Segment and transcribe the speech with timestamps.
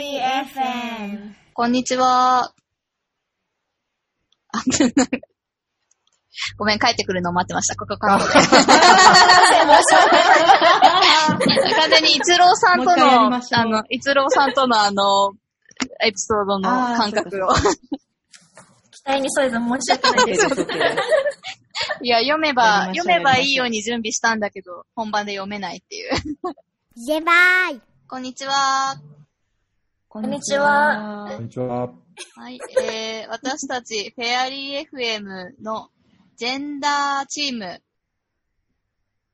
[0.00, 1.34] FM。
[1.54, 2.52] こんにちは。
[4.52, 4.62] あ
[6.56, 7.74] ごめん、帰ってくるのを待ってました。
[7.74, 8.32] ここカットで。
[11.74, 15.32] 完全に一郎さんとの、あの、一郎さんとのあの、
[16.04, 17.48] エピソードの感覚を。
[17.54, 20.46] 期待に添えず申し訳ないです。
[22.02, 26.12] いや、読めば、読めばいいように準備したんだけど、本番で読めないっていう。
[26.94, 29.17] ジェバーイこんにちは。
[30.20, 31.92] こんにちはこんにちは。
[32.34, 35.90] はい、えー、私たち、フェアリー FM の
[36.36, 37.80] ジェンダーチーム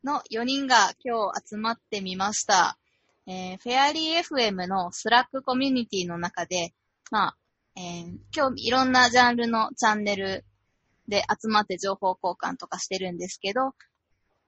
[0.04, 2.76] の4人が今日集まってみました。
[3.26, 6.74] えー、フェアリー FM のスラックコミュニティの中で、
[7.10, 7.36] まあ、
[7.76, 10.44] えー、今日いろんなジャンルのチャンネル
[11.08, 13.72] で集まって情報交換とかしてるんですけど、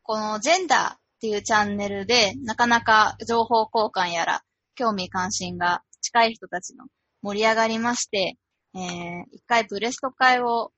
[0.03, 4.43] このジェンダーっていうチャンネルで、なかなか情報交換やら、
[4.75, 6.87] 興味関心が近い人たちの
[7.23, 8.37] 盛り上がりまして、
[8.75, 10.73] えー、一回ブレスト会を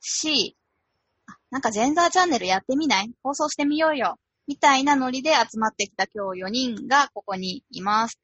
[0.00, 0.56] し、
[1.26, 3.10] あなんかジェンダーチャンネルやってみない？
[3.22, 8.18] 放送してみようよみたいなノリで集まってきた今日4人がここにいます。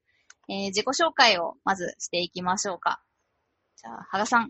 [0.48, 3.02] えー、自己紹介をまずしていきましょうか。
[3.76, 4.40] じゃあ、羽賀さん。
[4.42, 4.48] は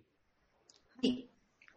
[1.02, 1.28] い。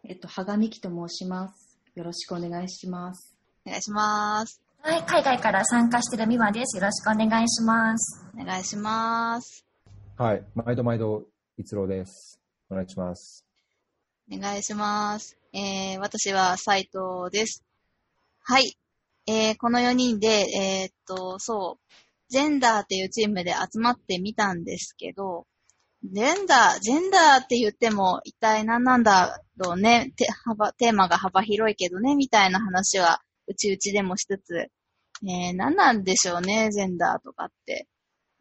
[0.04, 1.78] えっと、はがみきと申します。
[1.94, 3.34] よろしくお願いします。
[3.66, 4.62] お願いします。
[4.82, 6.76] はい、海外から参加してるみわです。
[6.76, 8.24] よろしくお願いします。
[8.40, 9.67] お願いします。
[10.18, 10.44] はい。
[10.56, 11.22] 毎度毎度、
[11.58, 12.40] 逸郎です。
[12.68, 13.46] お願いします。
[14.28, 15.38] お願いします。
[15.52, 17.62] えー、私は斉藤です。
[18.42, 18.76] はい。
[19.28, 21.92] えー、この4人で、えーっと、そう、
[22.28, 25.46] ジェンダーっていうチームで集まってみたんですけど、
[26.02, 34.56] ジェンダー、ジェンダーって言っても一体何なんだろうね、て幅テーマが幅広いけどね、みたいな話はうちうちでもしつつ、
[35.28, 37.86] えー、何なんでしょうね、ジェンダーとかって。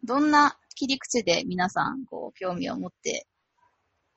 [0.04, 3.26] どんな切り口で皆さん、こう、興味を持って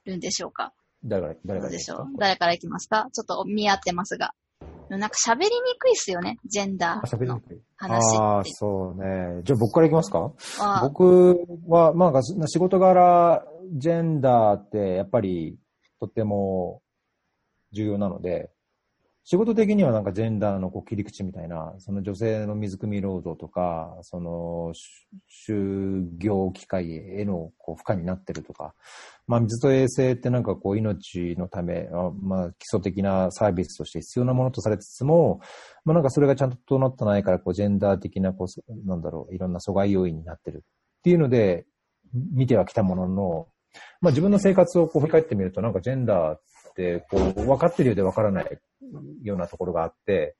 [0.04, 0.74] るんでしょうか？
[1.02, 2.06] 誰から、誰からでしょう？
[2.18, 3.08] 誰から行きますか？
[3.14, 4.32] ちょっと見合ってますが。
[4.90, 7.62] なんか喋りにくいっすよね、ジェンダーのりにくい。
[7.76, 8.42] 話ああ。
[8.44, 9.40] そうね。
[9.44, 10.32] じゃあ僕からいきますか？
[10.58, 13.42] は僕は、まあ、仕事柄、
[13.72, 15.56] ジェンダーってやっぱり
[15.98, 16.82] とっても
[17.72, 18.50] 重要なので、
[19.22, 24.72] 仕事的にはなんかジェンダーのこう切り口みたいな、その女性の水汲み労働とか、その
[25.46, 28.74] 就業機会へのこう負荷になってるとか、
[29.26, 31.88] まあ水と衛生ってなんかこう命のため、
[32.22, 35.40] まあ基礎的なサービスとして必要なものとされつつも、
[35.84, 40.64] まあなんかそれがちゃんと整ってないから、こうジェンダー的なこう、なんだろう、いろんな阻害要因になってる
[40.98, 41.66] っていうので、
[42.12, 43.48] 見てはきたものの、
[44.00, 46.36] まあ自分の生活をこう振り返ってみると、なんかジェンダー、
[47.10, 48.58] こう、分かってるようで分からない
[49.22, 50.36] ようなところがあって、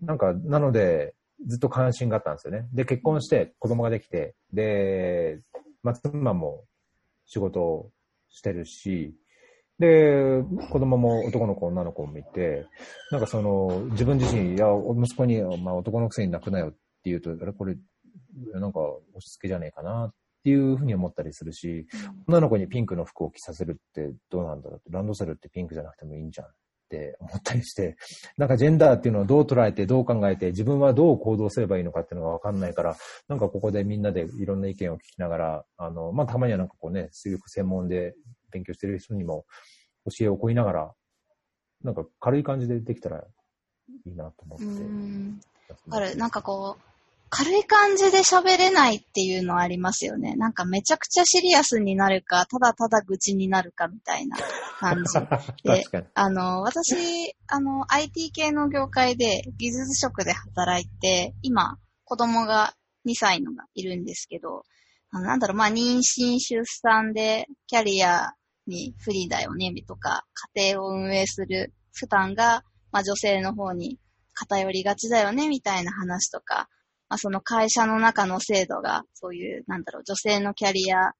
[0.00, 1.14] なんか、なので、
[1.46, 2.66] ずっと関心があったんですよね。
[2.72, 5.40] で、結婚して子供ができて、で、
[5.82, 6.64] まあ、妻も
[7.26, 7.90] 仕事を
[8.28, 9.14] してるし、
[9.78, 12.66] で、子供も男の子、女の子もいて、
[13.10, 14.66] なんかその、自分自身、いや、
[14.98, 17.76] 息子に、まあ、男のくせに泣くなよって言うと、あれ、これ、
[18.54, 20.12] なんか押し付けじゃねえかな
[20.46, 21.88] ていうふうに思ったりするし、
[22.28, 26.50] 女の子にピンクの服を着させるってどうなんだろうって、ランドセルってピンクじゃなくてもいいんじゃんっ
[26.88, 27.96] て思ったりして、
[28.38, 32.96] なんかジェンダーっていうのをどう捉えて、どう考えて、自分はどう行動すればいいのかっていうのがわかんないから、
[33.26, 38.14] なんかここでみんなでいろんな意見を聞きながら、あの、まあ、たまにはなんかこうね、水力専門で
[38.52, 39.46] 勉強してる人にも
[40.16, 40.94] 教えを請いながら、
[41.82, 43.18] なんか軽い感じでできたら
[44.04, 45.74] いいなと思って。
[45.90, 46.95] ある、なんかこう、
[47.28, 50.36] 軽い感じで喋れないっていうのはありますよね。
[50.36, 54.36] なんかめちゃくちゃシリアスになるか、ただただ愚痴になるかみたいな
[54.78, 55.18] 感じ。
[55.64, 55.84] で。
[56.14, 62.74] あの、私、あの、IT 系の業界で技術職で働いて、今、子供が
[63.06, 64.62] 2歳のがいるんですけど、
[65.10, 68.32] あのなんだろう、まあ、妊娠、出産でキャリア
[68.66, 73.98] に不利だよね、とか、家庭を運営する負担が、まあ、女性の方に
[74.34, 76.68] 偏りがちだよね、みたいな話とか、
[77.08, 81.12] まあ、その会社の中の制度が、そういう、なんだろう、女性のキャリア、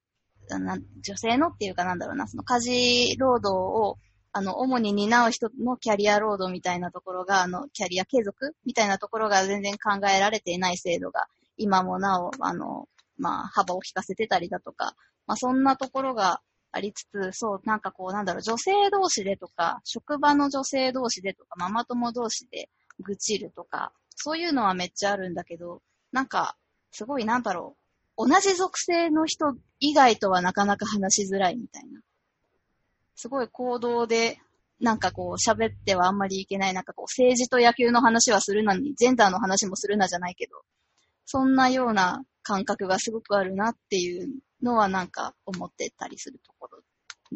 [0.48, 3.98] 女性のっていうかなんだろうな、その家事労働を、
[4.32, 11.26] あの、主に担う人のキャリア労働みたいなところが、あの、キャリア継続みたいなところが全然考えられていない制度が、
[11.56, 14.94] 今もなお、あの、まあ、幅を引かせてたりだとか、
[15.26, 16.40] まあ、そんなところが
[16.72, 22.68] ありつつ、そう、なんかこう、なんだろう、女性同士でとか、職場の女性同士でとか、ママ友同士で
[23.00, 26.56] 愚痴るとか、そういうのはめっちゃあるんだけど、なんか、
[26.90, 27.76] すごいなんだろ
[28.16, 32.00] う、同じ属性の人以外とはなかなか話しづらいみたいな。
[33.14, 34.38] すごい行動で、
[34.80, 40.62] なんかこう喋ってはあんまりいけない、なんかこう政治と野球の話はするなに、ジェンダーの話もするなじゃないけど、
[41.26, 44.28] そんなような感覚がすごくあるなっていう
[44.62, 46.80] のはなんか思ってたりするところ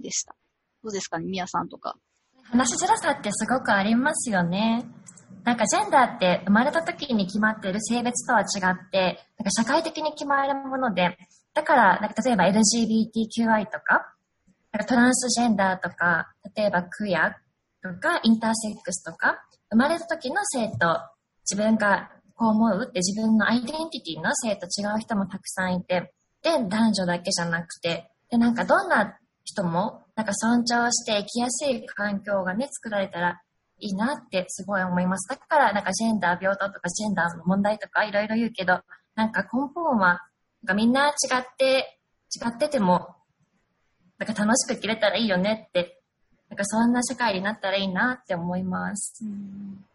[0.00, 0.34] でした。
[0.82, 1.96] どうですかね、みやさんとか。
[2.44, 4.84] 話しづらさってすごくありますよね。
[5.44, 11.16] なんかジェンダーって生まれた時に決まっている性別とは違って、なんか社会的に決まるもので、
[11.54, 14.14] だから、なんか例えば LGBTQI とか、
[14.72, 17.36] なんかトランスジェンダーとか、例えばクイア
[17.82, 21.00] とかインターセックスとか、生まれた時の性と
[21.48, 26.12] 自分がこう思うって自分のアイデンティティの性と違う人もたくさんいて、
[26.42, 33.40] で、男女だけじゃなくて、で、なんかどんな人も、なんか尊重して生きやすい環境がね、作られたら
[33.78, 35.26] いいなってすごい思います。
[35.30, 38.80] だから、なんかジェンダー平等とかジェンダーの問題とかいろいろ言うけど、
[39.14, 40.20] なんか根本は、なん
[40.66, 41.98] かみんな違って、
[42.36, 43.16] 違ってても、
[44.18, 46.02] なんか楽しく生きれたらいいよねって、
[46.50, 49.24] なんかそんな社会になったらいいなって思います。
[49.24, 49.86] うん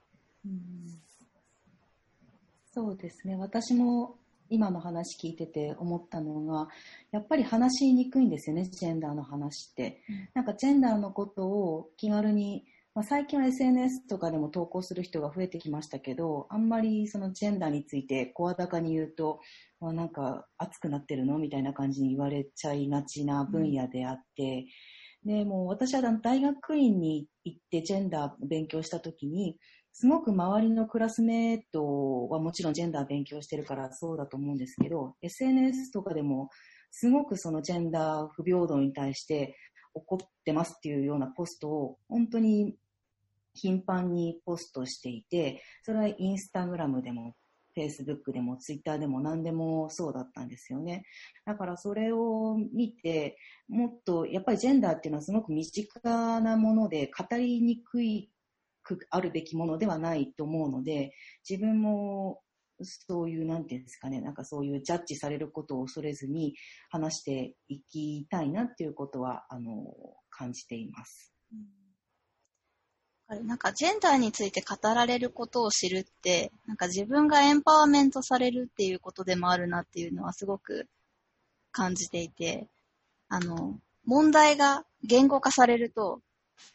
[2.74, 3.38] そうですね。
[3.38, 4.16] 私も
[4.50, 6.68] 今の話聞いてて思ったのが、
[7.12, 10.02] やっぱり話しにくいんですよね、ジェンダーの話って。
[10.34, 19.42] なんかジェンダーのことを気軽に、まあ、最近は SNS とかでも投稿する人が増えてきましたけど、あんまりそのジェンダーについて声高に言うと、
[19.82, 21.38] あなんか熱くなってるの？
[21.38, 24.68] みたいな感じに言われちゃいがちな分野であって、
[25.26, 29.58] で、もう私は大学院に行ってジェンダー勉強したときに、
[29.98, 36.50] すごく周りのクラスメートはもちろんジェンダー勉強してるからそうだと思うんですけど、SNS とかでも
[36.92, 39.56] すごくそのジェンダー不平等に対して
[39.94, 42.76] 怒ってますっていうようなポストを本当に
[43.54, 47.34] 頻繁にポストしていて、それはインスタグラムでも、
[47.74, 51.06] フェイスブックでも、ツイッターでも何でもそうだったんですよね。
[51.46, 53.38] だからそれを見て、
[53.70, 58.30] もっとやっぱりジェンダーっていうのはすごく身近なもので、語りにくい
[58.86, 61.12] くあるべきものではないと思うので、
[61.50, 62.40] 自分も
[62.82, 66.56] そういう、なんていうんですかね、なんかそういうジャッジされることを恐れずに
[66.90, 69.94] 話していきたいなっていうことは、あの、
[70.30, 71.34] 感じています。
[73.28, 80.88] あれなんかジェンダーについて語られることを知るって、なんか自分がエンパワーメントされるっていうことでもあるなっていうのはすごく
[81.72, 82.68] 感じていて、
[83.30, 86.20] あの、問題が言語化されると、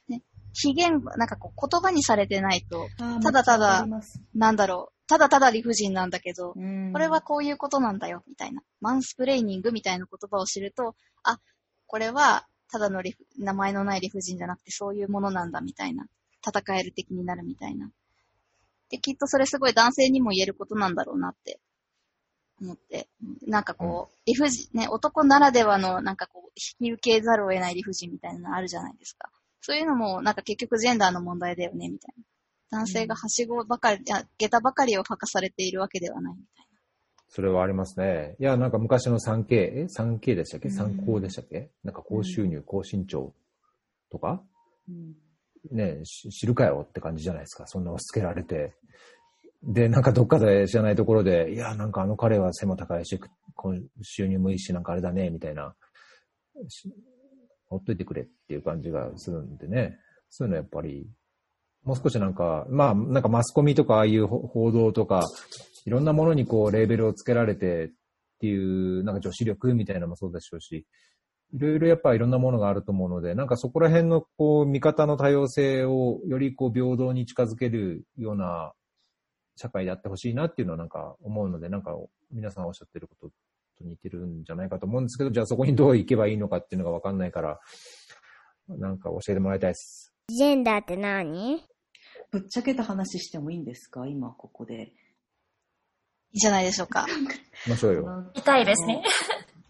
[0.08, 0.22] ね、
[0.52, 2.88] 非言語、なんかこう言葉にされてないと、
[3.22, 3.86] ただただ
[4.34, 8.62] なんだろう、ただただ理不尽なんだけど、これはこういうことなんだよ、みたいな。
[8.80, 11.38] マンスプレーニングみたいな言葉を知ると、あ、
[11.86, 13.02] これはただの
[13.38, 16.06] 名前のない理不尽じゃなくてそういうものなんだ、みたいな。
[16.46, 17.90] 戦える的になるみたいな。
[18.88, 21.60] で、きっとそれすごい男性にも言えることなんだろうなって
[22.60, 23.08] 思って。
[23.46, 26.50] なんかこう、理不尽、ね、男ならではのなんかこう、
[26.80, 29.30] 引き受けざるを得ない理不尽みたいなのあるじゃないですか。
[29.60, 32.78] そういうのもなんか結局ジェンダーの問題だよね、みたいな。
[32.78, 36.66] 男性がはしごばかり、いや、下駄ばかりを履かされているわけではないみたい
[37.32, 38.36] それはありますね。
[38.40, 40.68] いや、なんか昔の 3K、え ?3K でしたっけ？
[40.68, 41.70] うん ?3 高でしたっけ？
[41.84, 43.34] なんか高収入、高身長
[44.10, 44.42] とか？
[44.88, 45.14] うん
[45.70, 47.66] ねし知るかよって感じじゃないですか。
[47.66, 48.72] そんな押し付けられて。
[49.62, 53.20] で、なんかどっかで知らないところで、いや、なんかあの彼は背も高いし、
[54.02, 55.74] 収入もいいし、なんかあれだね、みたいな。
[57.70, 59.96] ほっといてくれっていう感じがするんでね。
[60.28, 61.08] そういうのやっぱり、
[61.84, 65.24] もう少しなんか、まあ、なんかマスコミとかああいう報道とか、
[65.86, 67.88] いろんなものにこうレーベルをつけられてっ
[68.40, 70.86] ていう、なんか女子力みたいなのもそうでしょうし、
[71.52, 78.72] いろいろやっぱいろんなものがあると思うので、なんかそこら辺のこう見方の多様性をよりこう平等に近づけるような
[79.56, 81.92] 社会であってほしいなっていうのはなんか思うので、なんか
[82.30, 83.30] 皆さんおっしゃってること
[83.80, 87.58] と似てるんじゃないかと思うんですけど、じゃあそこにどう行けばいいのかっていうのがわかんないから、
[88.68, 90.12] なんか教えてもらいたいです。
[90.28, 91.64] ジェンダーって何？
[92.30, 94.06] ぶっちゃけた話してもいいんですか？
[94.06, 94.76] 今ここで。
[94.76, 94.82] な。
[94.82, 94.86] い
[96.34, 97.06] いじゃないでしょうか。
[97.08, 97.28] 行
[97.64, 98.30] きましょうよ。
[98.34, 99.02] 痛いですね。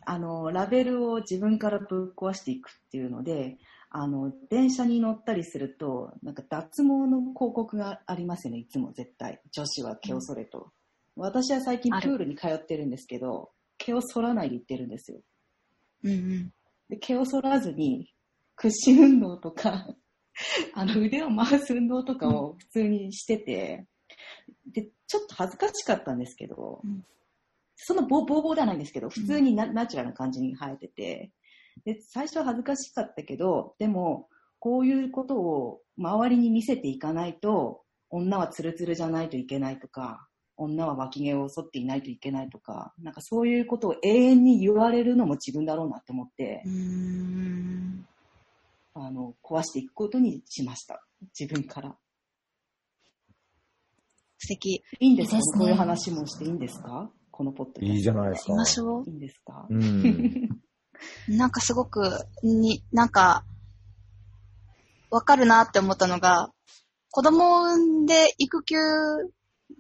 [0.05, 3.57] あの、ラベルを自分からぶっ壊していくっていうので、
[3.89, 9.41] あの、電車に乗ったりすると、なんか脱毛の広告がありますよね、いつも絶対。
[9.53, 10.73] 女子は毛を剃れと。
[11.17, 13.51] 私は最近プールに通ってるんですけど、
[13.91, 15.21] 毛を剃らないで行ってるんですよ。
[16.05, 16.53] うんうん。
[16.89, 18.13] で、毛を剃らずに、
[18.57, 19.87] 屈伸運動とか、
[20.75, 23.87] あの、腕を回す運動とかを普通にしてて、
[24.67, 27.05] で、ちょっと恥ずかしかったんですけど、うん
[27.83, 31.33] そのボーボーボーではないんですけど、普通にナ,、ナチュラルな感じに生えてて、
[31.87, 34.29] で、最初は恥ずかしかったけど、でも、
[34.59, 40.29] こういうことを周りに見せていかないと、女はツルツルじゃないといけないとか、
[40.63, 46.63] 女は脇毛を剃っていないといけないとか、なんかそういうことを永遠に言われるのも自分だろうなって思って。
[48.95, 51.03] あの、壊していくことにしました。
[51.39, 51.97] 自分から。
[54.39, 54.83] 素敵。
[54.99, 55.37] いいんですか？
[55.37, 57.11] ねこういう話もしていいんですか？
[57.31, 58.59] このポッドいいじゃないですかやり。
[58.59, 59.11] ましょうい。
[59.13, 59.67] いんですか？
[59.71, 60.49] うん。
[61.29, 62.03] なんかすごく、
[62.43, 63.45] に、なんか、
[65.11, 66.53] わかるなって思ったのが、
[67.11, 68.77] 子供を産んで育休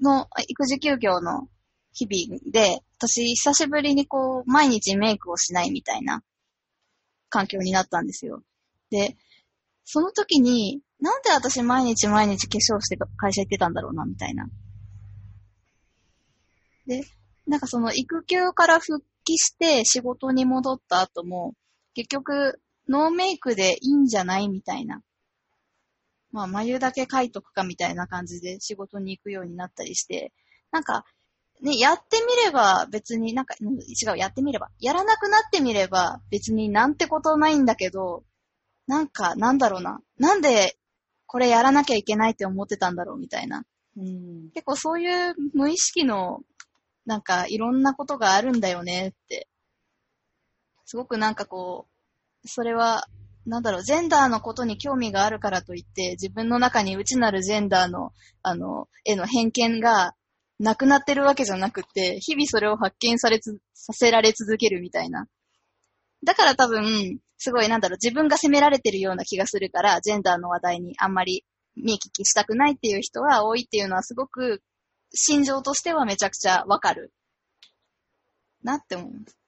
[0.02, 1.48] の、育児休業の
[1.92, 6.22] 日々で、私久しぶりにこう、毎日メイクをしないみたいな
[7.28, 8.42] 環境になったんですよ。
[8.90, 9.16] で、
[9.84, 14.48] その時に、なんで私毎日毎日化粧して会社行ってたんだろうな、みたいな。
[16.86, 17.04] で、
[17.46, 21.54] なんかその育休から復帰して仕事に戻った後も、
[21.94, 25.02] 結局、ノーメイクでいいんじゃないみたいな。
[26.32, 30.32] まあ、眉だけ描いとくかみたいな感じで仕事に行くようになったりして、
[30.70, 31.04] なんか、
[31.62, 34.70] ね、やってみれば別になんか、うん違う、やってみれば。
[34.80, 38.24] やらなくなってみれば別になんてことないんだけど、
[38.86, 40.00] なんか、なんだろうな。
[40.18, 40.76] なんで
[41.32, 43.62] これやらなきゃいけないって思ってたんだろうみたいな。
[43.96, 44.50] うん。
[44.52, 46.40] 結構そういう無意識の、
[47.06, 49.46] なんかいろんなことがあるんだよねって。
[50.86, 51.86] すごくなんかこ
[52.44, 53.06] う、それは、
[53.46, 60.14] なんだろう、ジェンダーのことに興味があるからといって、自分の中に内なるジェンダーの、あの、への偏見が
[60.58, 65.26] なくなってるわけじゃなくて、日々それを発見されつ、させられ続けるみたいな。
[66.22, 71.44] だから多分、すごいなんだろう、自分が責められてるような気がするから、ジェンダーの話題にあんまり
[71.76, 74.62] 見聞きしたくないっていう人は多いっていうのはすごく、
[75.14, 77.12] 心情としてはめちゃくちゃわかる。
[78.62, 79.38] なって思います。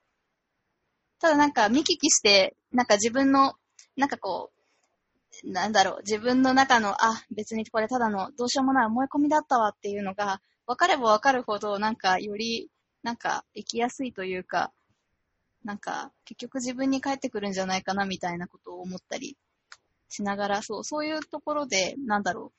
[1.20, 3.54] ただなんか見聞きして、なんか自分の、
[3.96, 4.50] なんかこ
[5.44, 12.70] う、なんだろう、自分の中の、あ、別にこれただのどうしようもない思い込みだったわっていうのが、分かれば分かるほど、なんかより、
[13.02, 14.72] なんか生きやすいというか、
[15.64, 19.37] なんか結局自分に返ってくるんじゃないかなみたいなことを思ったり
[20.08, 22.58] しながら、そう、そういうところで、なんだろう、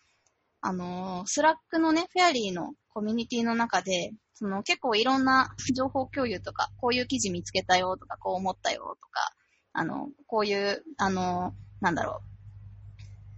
[0.62, 9.32] あのスラックのね、フェアリーのコミュニティの中で、その結構いろんな情報共有とか、こういう記事見つけたよとか、こう思ったよとか、
[9.74, 12.22] あの、こういう、あの、なんだろ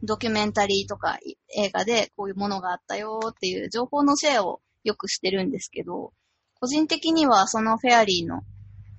[0.04, 1.18] う、ドキュメンタリーとか
[1.58, 6.13] 映画でこういうものがあったよっていう情報のシェアをよくしてるんですけど、
[6.60, 8.44] 個人的にはそのフェアリーの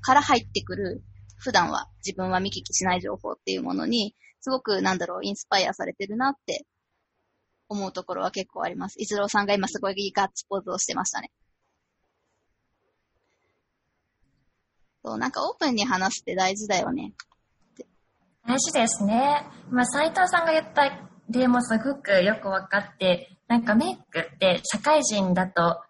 [0.00, 1.02] から入ってくる、
[1.36, 6.64] 普段は自分は見聞きしない情報っていうものに、すごくなんだろう、インスパイアされてるなって
[7.68, 8.96] 思うところは結構あります。
[8.98, 11.30] 伊豆郎さんが今すごいガッツポーズをしてましたね。
[15.06, 17.12] そう、なんかオープンに話すって大事だよね。
[18.44, 19.46] 大事ですね。
[19.70, 20.82] まあ、斉藤さんが言った
[21.30, 25.80] 例もすごくよくわかって、なんかメイクって社会人だと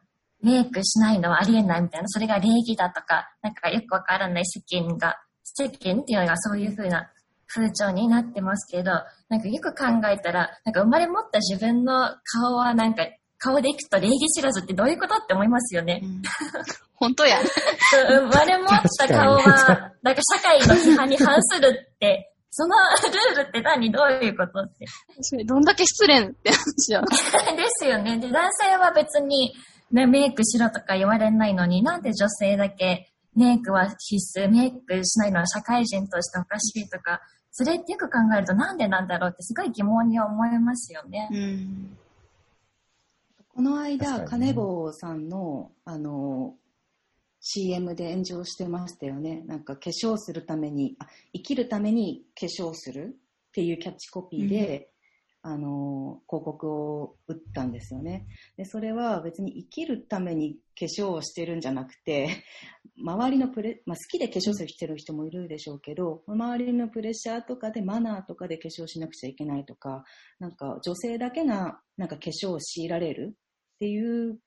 [0.42, 7.10] メイクしないのはありえないみたいな、それが礼儀だとか、なんかよくわからない世間が、世間っていうのがそういう風な
[7.46, 8.90] 風潮になってますけど、
[9.30, 11.94] なんかよく考えたら、なんか生まれ持った自分の
[12.42, 13.06] 顔はなんか、
[13.38, 16.02] 顔でいくと礼儀知らずってどういうことって思いますよね。
[16.96, 17.38] 本当や。
[17.40, 22.74] そう生まれ持った顔は、なんか社会の批判に反するって、その
[23.36, 23.92] ルールって何？
[23.92, 24.86] どういうことって。
[25.44, 27.02] どんだけ失礼って話や。
[27.54, 28.18] ですよね。
[28.18, 29.52] で、男性は別に、
[29.92, 37.20] ね、メイクしろとか言われないのに、なんで女性だけメイクは必須、メイクしないのは社会人としておかしいとか、
[37.52, 41.28] それってよく考えるとなんでなんだろうってすごい疑問に思いますよね。
[41.30, 41.98] うん。
[43.54, 46.54] この間、金坊さんの、あの、
[47.48, 49.44] CM で炎上してましたよね。
[49.46, 53.16] なんか化粧するために、あ生きるために化粧する
[53.48, 54.90] っていうキャッチコピーで、
[55.42, 58.26] あの、広告を打ったんですよね。
[58.56, 62.42] で、それは別に生きるために化粧をしてるんじゃなくて、
[62.98, 70.02] 周りのプレ、まあ、好きで化粧するしてる人もいるでしょうけど、周りのプレッシャーとかでマナーとかで化粧しなくちゃいけないとか、
[70.40, 73.36] なんか女性だけがなんか化粧を強いられる
[73.76, 74.40] っていう、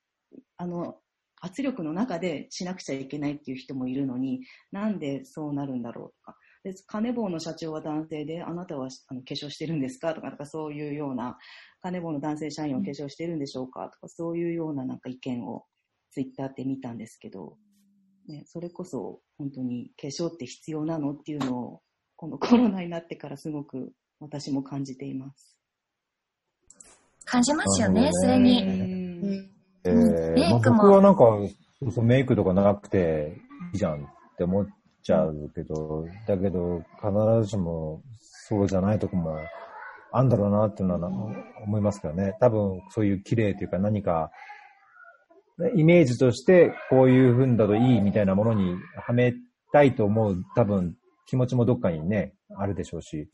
[0.58, 0.98] あの、
[1.42, 4.42] 圧力の中でしなくちゃいけないっていう人もいるのに、
[4.72, 6.38] なんでそうなるんだろうとか。
[6.64, 11.38] で、金棒の社長は男性で、あなたはあの化粧してるんですかとか、なんかそういうような、
[11.82, 15.66] 金棒の男性社員は化粧してるんでしょうかとか、そういうようななんか意見を
[16.12, 17.58] ツイッターって見たんですけど、
[18.28, 21.82] ね、それこそ本当に化粧って必要なのっていうのを、
[22.18, 25.58] このコロナになってからすごく私も感じています。
[27.24, 29.59] 感じますよね、それに。
[29.86, 30.10] うん。
[30.10, 31.22] えーまあ、イクも僕はなんか、
[31.82, 33.38] そうそうメイクとかなくて
[33.74, 34.08] いいじゃんっ
[34.38, 34.68] て思っ
[35.04, 37.12] ちゃうけど、だけど、必
[37.44, 39.38] ずしもそうじゃないとこも
[40.12, 41.08] あんだろうなっていうのはな
[41.64, 42.36] 思いますけどね。
[42.40, 44.32] 多分、そういう綺麗というか何か、
[45.58, 49.34] ねイメージとしてこういう風だといいみたいなものにはめ
[49.74, 50.96] たいと思う多分
[51.26, 53.30] 気持ちもどっかにね、あるでしょうし、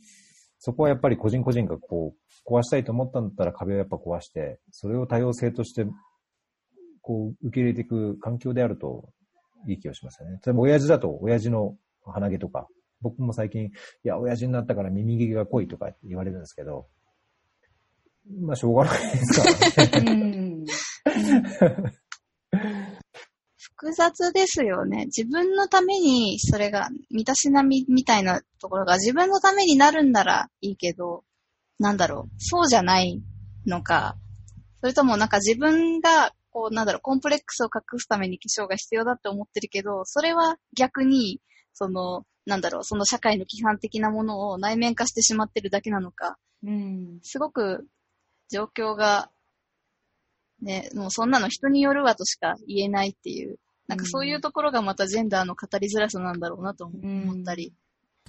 [0.60, 5.86] そこはやっぱり個人個人がこう、壊したいと思ったんだったら壁をやっぱ壊して、それを多様性として
[7.06, 9.10] こう、受け入れていく環境であると
[9.68, 10.40] いい気がしますよね。
[10.44, 12.68] 例えば親父だと、親父の鼻毛とか、
[13.02, 13.72] 僕も最近、い
[14.04, 16.88] や、親父になったから耳毛が濃いとか言われるんですけど、
[18.42, 20.66] まあ、しょうがないですからね。
[23.76, 25.06] 複雑ですよね。
[25.06, 31.24] 自分のために、それが、身だしなみみたいなところが自分のためになるんならいいけど、
[31.78, 33.22] なんだろう、そうじゃない
[33.68, 34.16] のか、
[34.82, 41.42] それともなんか自分が、こう、なんだろう、コンプレックスを隠すために化粧が必要だって思ってるけど、それは逆に、
[41.74, 47.20] その、なんだろう、その社会の規範的なものを内面化してしまってるだけなのか、うん。
[47.24, 47.86] すごく
[48.50, 49.30] 状況が、
[50.62, 53.58] ね、もうそんなの人によるわとしか言えないっていう、
[53.88, 57.74] なんかそういうところがまたジェンダーの語りづらさなんだろうなと思ったり。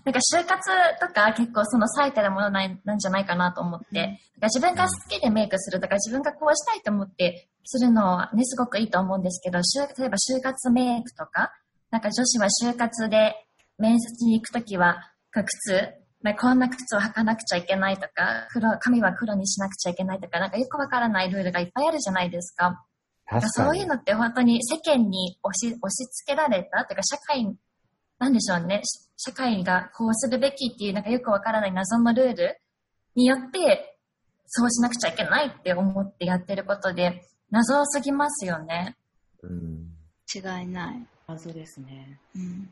[0.06, 0.56] なんか就活
[1.00, 11.50] とか結構その最たるものなんなんじゃないかなと思って、なんか自分が好きでメイクするとか自分がこうしたいと思ってするのはね、すごくいいと思うんですけど、就例えば就活メイクとか、
[11.90, 13.34] なんか女子は就活で
[13.78, 15.44] 面接に行くときは、靴、
[16.22, 22.84] まあこんな靴を履かなくちゃいけないとか、黒、髪は黒にしなくちゃいけないとか、なんかよくわからないルールがいっぱいあるじゃないですか。
[23.28, 23.86] 確かにそういう。
[23.88, 27.56] のって本当に世間に押し押し付けられたというか社会、
[28.20, 28.82] なんでしょうね。
[29.16, 32.60] し社会がこうするべきっていうなんかよくわからない謎のルール
[33.14, 33.98] によって、
[34.46, 38.96] そうしなくちゃいけないって思ってやってることで、謎すぎますよね。
[39.42, 39.86] うん
[40.34, 41.06] 違いない。
[41.28, 42.18] 謎ですね。
[42.34, 42.68] うん。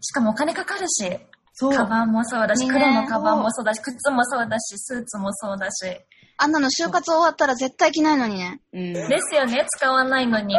[0.00, 1.18] しかもお金かかるし、
[1.52, 1.72] そう。
[1.74, 6.00] カバンもそうだし、ね黒のカバンもそうだし、靴もそうだし、スーツもそうだし。
[6.38, 8.60] あんなの就活終わったら絶対着ないのにね。
[8.72, 8.92] うん。
[8.94, 10.54] ですよね、使わないのに。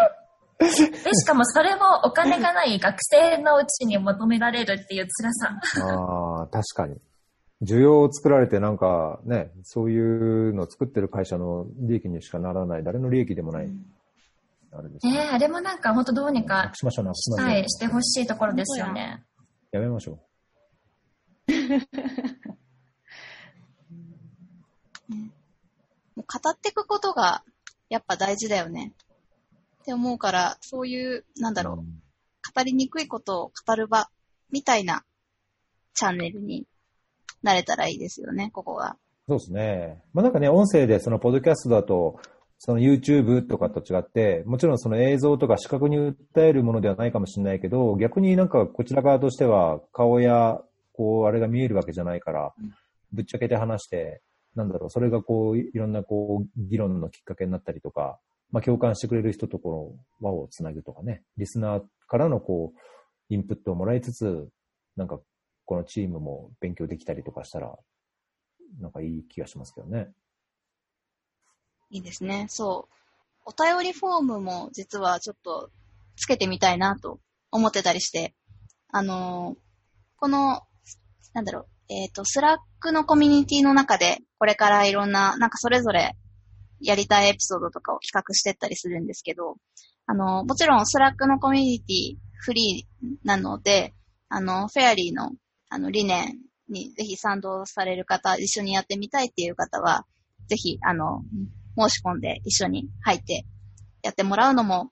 [0.59, 5.57] で、しかもそれもお金がない学生のうちに求められるっていう辛さ。
[5.85, 6.97] ああ、確かに。
[7.61, 9.99] 需要を作られてなんかね、そうい
[10.49, 13.69] うのを作ってる会社の利益にしかならない、誰の利益でもない、
[14.71, 17.05] あれですねえ、あれもなんか本当どうにかしましょう、
[17.59, 19.25] い、してほしいところですよね。
[19.71, 20.19] やめましょ
[26.15, 27.43] もう語っていくことが
[27.89, 28.93] やっぱ大事だよね。
[29.81, 32.01] って思うから、そういう、なんだろう、うん
[32.55, 34.09] 語りにくいことを語る場
[34.51, 35.03] みたいな
[35.93, 36.65] チャンネルに
[37.43, 38.95] なれたらいいですよね、ここが。
[39.27, 40.01] そうですね。
[40.13, 42.19] まあなんかね、音声でそのポッドキャストだと、
[42.57, 50.59] その YouTube とかと違って、もちろんその映像とか視覚に訴えるものではないかもしれないけど、逆になんかこちら側としては顔や、
[50.93, 52.53] こう、あれが見えるわけじゃないから、
[53.13, 54.21] ぶっちゃけて話して、
[54.55, 58.19] なんだろう、それがこう、いろんなこう、議論のきっかけになったりとか、
[58.51, 62.79] まあ共感してくれる人とこの輪をつなぐとかね、リスナーからのこう、
[63.33, 64.49] インプットをもらいつつ、
[64.95, 65.19] なんか
[65.65, 67.77] このチームも勉強できたりとかしたら、
[68.79, 70.09] なんかいい気がしますけどね。
[71.91, 72.47] いいですね。
[72.49, 72.93] そう。
[73.45, 75.71] お便りフォームも実はちょっと
[76.15, 77.19] つけてみたいなと
[77.51, 78.33] 思ってたりして、
[78.91, 79.69] あのー
[80.19, 80.61] この、
[81.33, 86.17] なんだろう、えっ、と、スラックのコミュニティの中で、これからいろんな、なんかそれぞれ
[86.81, 89.57] やりたいエピソードとかを企画してったりするんですけど、
[90.05, 93.93] あの、もちろんスラックのコミュニティフリーなので、
[94.29, 95.31] あの、フェアリーの、
[95.69, 96.37] あの、理念
[96.69, 100.05] にぜひ賛同される方、一緒にやってみたいっていう方は、
[100.47, 101.21] ぜひ、あの、
[101.77, 103.45] 申し込んで一緒に入って
[104.01, 104.91] やってもらうのも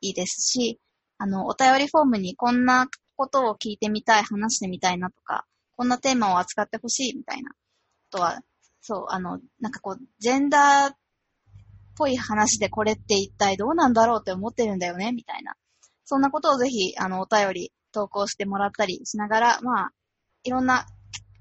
[0.00, 0.80] いいですし、
[1.18, 7.56] あの、お便りフォームにこんなことを聞いてみたい、話してみたいなとか、こんなテーマを扱ってほしいみたいなこ
[8.18, 8.40] とは、
[8.88, 10.96] そう、あの、なんかこう、ジェンダーっ
[11.96, 15.54] ぽい話でこれって一体どうなんだろうって思ってるんだよね、みたいな。
[16.04, 19.90] そんなことをぜひ、あの、お便り投稿してもらったりしながら、まあ、
[20.44, 20.86] いろんな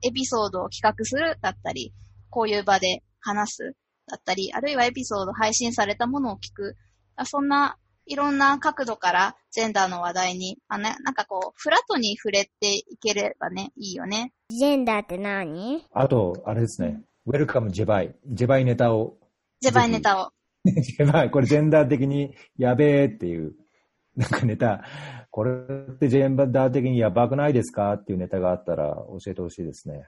[0.01, 1.93] エピソードを企画するだったり、
[2.31, 3.75] こういう場で話す
[4.07, 6.75] だったり、あるいはエピソード配信されたものを聞く。
[7.15, 7.77] あそんな
[8.07, 14.31] いろんな角度からジェンダーの話題に、あね、なんかこう、フラットに触れていければね、いいよね。
[14.49, 15.85] ジェンダーって何？
[15.91, 17.01] あと、あれですね。
[17.27, 18.15] ウェルカムジェバイ。
[18.27, 19.17] ジェバイネタを。
[19.59, 20.31] ジェバイネタを。
[20.63, 23.53] ジェバイ、これジェンダー的にやべえっていう、
[24.15, 24.83] なんかネタ。
[25.31, 30.05] これってジェンダー的にやばくないですかっていうネタがあったら教えてほしいですね。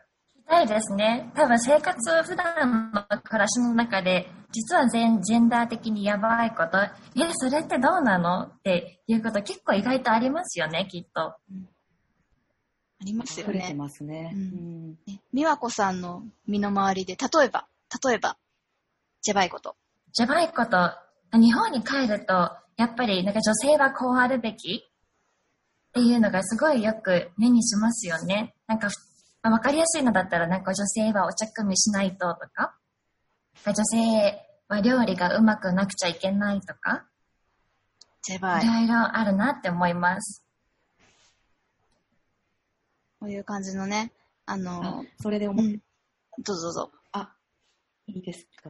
[0.48, 1.32] ないですね。
[1.36, 6.90] 多分生活、普段の暮らしの中で、実は全ジェンダー的にやばいこと、え、
[7.34, 8.44] それってどうなの？
[8.44, 11.36] っていうこと結構意外とありますよね、きっと。
[13.00, 13.74] ありますよ溢れてね。
[13.76, 14.32] ますね。
[14.34, 15.00] ううん
[15.34, 17.68] 美和子さんの身の回りで、例えば、
[18.04, 18.38] 例えば、
[19.22, 19.76] ジェバイこと。
[20.14, 20.92] じゃないこと、
[21.34, 22.34] 日本に帰ると、
[22.76, 24.84] やっぱりなんか女性はこうあるべき？
[25.90, 28.56] っていうのがすごいよく目にしますよね。
[28.68, 28.90] なんか、
[29.44, 32.76] まあわかりやすいのだったら、なんか女性はお茶組みしないととか、
[33.66, 37.06] 女性は料理がうまくなくちゃいけないとか、
[38.24, 38.64] ジェバイ。
[38.64, 40.44] いろいろあるなって思います。
[43.20, 44.12] こういう感じのね、
[44.46, 45.82] ああの、それで思っうん。
[46.44, 46.92] どうぞどうぞ。
[47.14, 47.36] あ、
[48.06, 48.70] いいですか？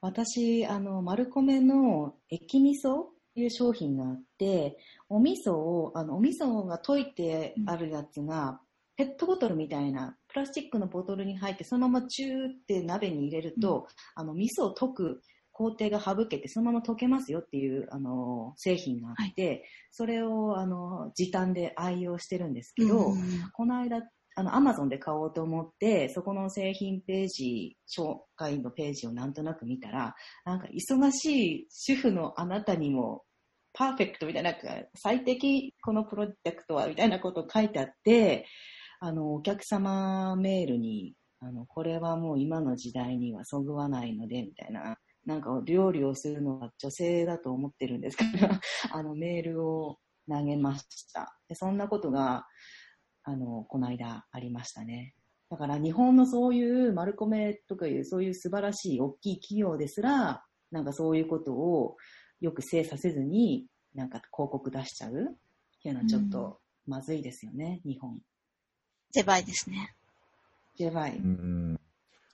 [0.00, 8.60] 私、あの、マルコメの液味噌っていう商品があって、お味噌を、あの、お味噌が溶いてあるやつが、
[8.96, 15.20] ペットボトルみたいな、プラスチックのボトルに入って、そのままチューって鍋に入れると、あの、味噌を溶く
[15.54, 24.02] 工程が省けて、そのまま溶けますよっていう、あの、製品があって、それを、あの、時短で愛用してるんですけど、うんこの間、
[24.36, 33.22] あの、アマゾンで買おうと思って、そこの製品ページ、紹介のページをなんとなく見たら、なんか忙しい主婦のあなたにも、
[33.72, 38.46] パーフェクトみたいな、なんか最適このプロジェクトは、みたいなことを書いてあって、
[38.98, 48.60] あの、お客様メールに、あの、これはもう今の時代にはそぐわないので、みたいな、なんか料理をするのは女性だと思ってるんですから、
[48.92, 51.38] あの、メールを投げました。
[51.48, 52.46] でそんなことが、
[53.22, 55.14] あの、この間ありましたね。
[55.50, 61.96] だから日本のそういうマルコメとかいうそういう素晴らしい大きい企業ですら、なんかそういうことを
[62.40, 65.14] よく精査せずに、なんか広告出しちゃうっ
[65.82, 68.20] ていうのはちょっとまずいですよね、日本。
[69.12, 69.94] ゼバイですね。
[70.76, 71.16] やばい。
[71.16, 71.80] うん。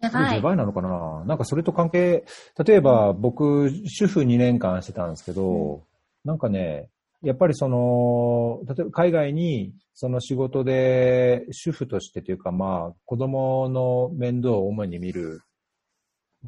[0.00, 0.56] やばい。
[0.56, 1.24] なのかな？
[1.26, 2.24] なんかそれと関係、
[2.64, 5.84] 例えば僕、主婦2年間してたんですけど、
[6.24, 6.88] なんかね、
[7.22, 15.42] やっぱりその、例えば海外にその仕事で主婦としてというかまあ子供の面倒を主に見る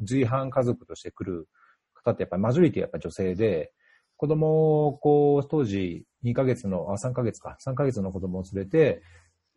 [0.01, 1.47] 随伴家族として来る
[1.93, 3.71] 方ってやっぱりマジョリティやっぱ女性で、
[4.17, 9.03] 子供をこう当時2ヶ月の、あ、3ヶ月か、3ヶ月の子供を連れて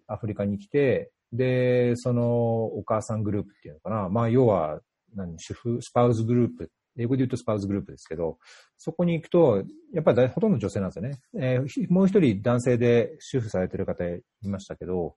[0.07, 4.09] アフリカに来て、で、そのお母さんグループっていうのかな。
[4.09, 4.81] まあ、要は、
[5.15, 6.71] 何、主婦、スパウズグループ。
[6.99, 8.39] 英語で言うとスパウズグループですけど、
[8.79, 9.63] そこに行くと、
[9.93, 11.19] やっぱりほとんど女性なんですよね。
[11.39, 15.15] えーもう一人男性で主婦されてる方いましたけど、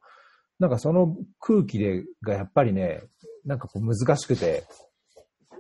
[0.60, 3.02] なんかその空気で、がやっぱりね、
[3.46, 4.66] なんかこう難しくて、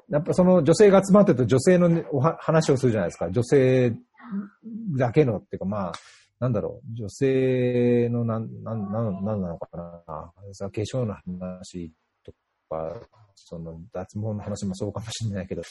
[0.09, 3.31] やっぱその女性が集まってると女性のね、お話をするじゃないですか。
[3.31, 3.93] 女性
[4.97, 5.93] だけのっていうかまあ、
[6.39, 10.03] なんだろう、女性のなん、なん、なん、なんなのかな。
[10.07, 10.33] 化
[10.69, 11.91] 粧の話
[12.23, 12.31] と
[12.69, 12.95] か、
[13.35, 15.63] その脱毛の話もそうかもしれないけど、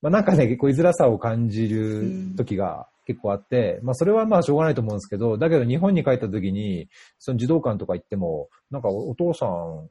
[0.00, 9.88] まあなんかね、結構居づらさを感じる時が結構あって、まあそれはまあしょうがないと思うんですけど、だけど日本に帰った時に、その児童館とか行っても、なんかお父さん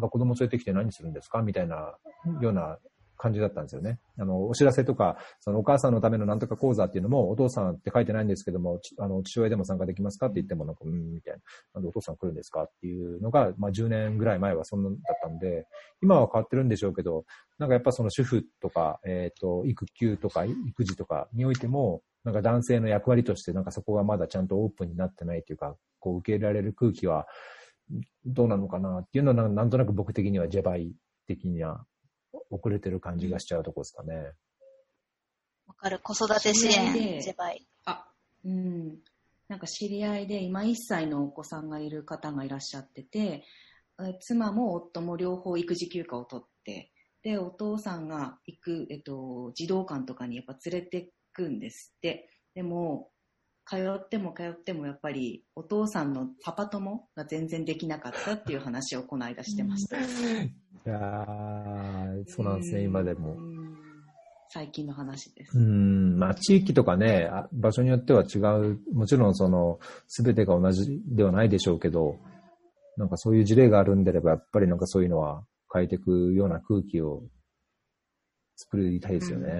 [0.00, 1.42] が子供連れてきて何するんですか？
[1.42, 1.94] みたいな
[2.40, 2.78] ような
[3.24, 3.98] 感じだったんですよね。
[4.18, 11.40] あの、お知らせとか、そのお母さんのためのなんとか講座っていうのも、お父さんって書いてないんですけども、あの、父親でも参加できますかって言っても、なんか、うん、みたいな。
[11.76, 15.66] なんでお父さん来るんですかっていうのが、まあ10年ぐらい前はそんなだったんで、
[16.02, 17.24] 今は変わってるんでしょうけど、
[17.58, 27.26] なんかやっぱその主婦とか、えっ、と、育休とか育児とかにおいても、なんか男性の役割として、なんかそこがまだちゃんとオープンになってないっていうか、こう受け入れられる空気は、
[28.26, 30.92] どうなのかなっていうのは、なんとなく僕的にはジェバイ
[31.26, 31.84] 的には
[32.50, 34.32] 遅れてる感じがしちゃうところですかね。
[35.66, 36.00] わかる。
[36.02, 37.66] 子育て支援、でゼバイ。
[37.84, 38.06] あ、
[38.44, 38.98] うん。
[39.48, 43.44] なんか知り合いで今1歳のお子さんがいる方がいらっしゃってて、
[44.00, 46.92] え妻も夫も両方育児休暇を取って、
[47.22, 52.28] で、お父さんが行く、えっと、児童館とかにやっぱ連れてくんですって。
[52.54, 53.10] でも、
[53.66, 59.96] 通っても通ってもやっぱりお父さんのパパ友が全然できなかったっていう話をこの間してました。
[60.86, 63.40] いやー、そうなんですね、今でもう。
[63.40, 63.74] ん
[64.54, 65.58] 最近の話です。
[65.58, 72.18] うん、まあ地域とかね、あ場所によっては違う、もちろんその、すべてが同じではないでしょうけど、
[72.96, 77.24] なんかそういう事例があるんであれば、やっぱりなんかそういうのは変えていくような空気を
[78.54, 79.50] 作りたいですよね。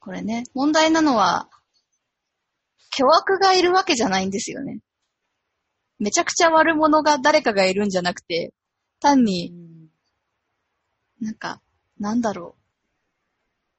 [0.00, 1.48] これね、問題なのは、
[2.90, 4.80] 巨悪がいるわけじゃないんですよね。
[5.98, 8.52] めちゃくちゃ悪者が誰かがいるんじゃなくて、
[9.00, 9.88] 単うにん
[11.20, 11.60] なんか、
[11.98, 12.54] なんだろ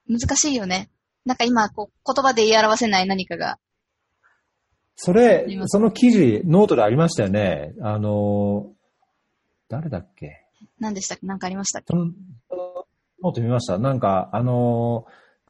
[0.10, 0.14] う。
[0.18, 0.90] 難しいよね。
[1.26, 3.60] なんか今、こう、言葉で言い表せない何かが。
[4.96, 7.74] それその記事、ノートでありましたよね。
[7.82, 8.74] あの、
[9.70, 10.46] 誰だっけ？
[10.80, 11.26] 何でしたっけ？
[11.26, 11.94] なんかありましたっけ？
[11.94, 13.78] ノート見ました？
[13.78, 15.06] なんか、あの、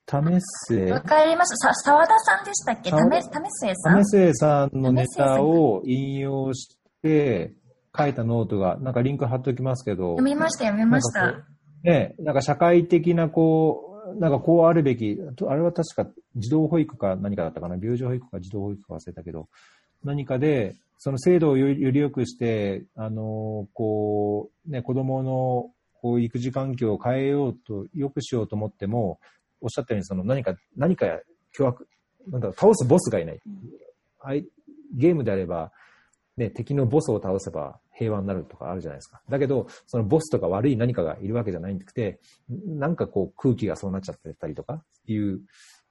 [0.05, 1.73] 為末、わかりました。
[1.73, 2.89] さ、沢田さんでしたっけ？
[2.91, 7.53] 沢ため、ためせいさん為末さんのネタを引用して
[7.97, 11.45] 書いたノートが、なんかリンク貼っておきますけど、読みました、読みました
[11.83, 19.47] ね、なんか社会的なこう、なんかこうあるべき、とあれは確か児童保育か何かだったかな、病児保育か児童保育か忘れたけど、
[20.03, 25.71] 何かで、その制度をより良くして、あの、こう、ね、子供の
[26.01, 29.19] こう育児環境を変えようと、良くしようと思っても、
[29.61, 31.19] おっしゃったように、その何か、何か
[31.51, 31.87] 凶悪、
[32.27, 33.39] なんだろう倒すボスがいない。
[34.21, 34.45] あい
[34.93, 35.71] ゲームであれば、
[36.39, 39.21] ね、敵のボスを倒せば平和になるとかあるじゃないですか。
[39.29, 42.21] だけど、そのボスとか悪い何かがいるわけじゃないんくて、
[42.65, 45.41] なんかこう空気がそうなっちゃってたりとかっていう、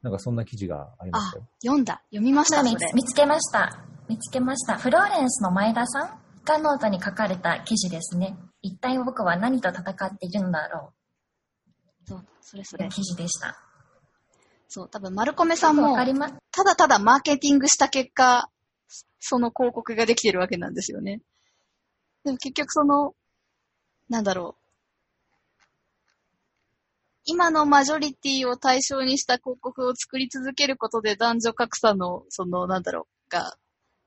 [0.01, 2.03] なんかそんな記事がありまあしたよ。、読んだ。
[2.11, 2.89] 読みました、見それ。
[2.89, 3.85] つ見つけました。
[4.09, 4.79] 見つけました。
[4.79, 8.39] フローレンスの前田さんがノートに書かれた記事ですね。
[8.63, 10.95] 一体僕は何と戦っているんだろ
[12.07, 12.89] そう、それそうれ。
[12.89, 13.55] 記事でした。
[14.69, 18.51] そう、多分、丸米さんもわ、かりますただただマーケティングした結果、
[19.19, 21.21] その広告ができてるわけなんですよね。
[22.25, 23.15] でも結局その、
[24.09, 24.69] なんだろう。
[27.25, 33.55] 今のマジョリティを対象にした広告を作り続けることで男女格差の、その、なんだろう、が